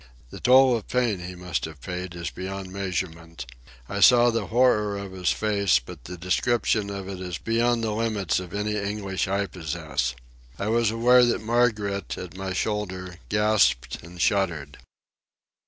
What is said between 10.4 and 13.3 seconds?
I was aware that Margaret, at my shoulder,